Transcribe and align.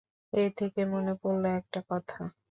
এ 0.33 0.43
থেকে 0.57 0.81
মনে 0.85 1.13
পড়ল 1.21 1.43
একটা 1.59 1.79
কথা। 1.89 2.21